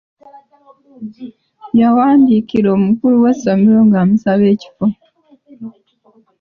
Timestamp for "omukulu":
2.77-3.15